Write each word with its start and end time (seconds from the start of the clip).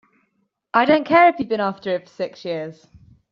I 0.73 0.85
don't 0.85 1.05
care 1.05 1.27
if 1.29 1.37
you've 1.37 1.47
been 1.47 1.59
after 1.59 1.91
it 1.91 2.09
for 2.09 2.15
six 2.15 2.43
years! 2.43 2.87